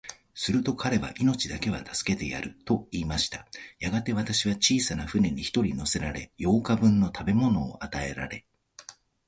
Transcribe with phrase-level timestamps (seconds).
[0.33, 3.47] すると彼は、命だけは助けてやる、と言いました。
[3.77, 8.43] やがて、私は小さな舟に一人乗せられ、八日分の食物を与えられ、